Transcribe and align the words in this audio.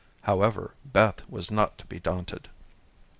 However, 0.23 0.73
Beth 0.83 1.21
was 1.29 1.51
not 1.51 1.77
to 1.77 1.85
be 1.85 1.99
daunted. 1.99 2.47